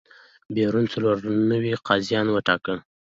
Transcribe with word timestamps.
پېرون 0.53 0.85
څلور 0.93 1.15
نوي 1.51 1.73
قاضیان 1.87 2.25
وټاکل. 2.31 2.77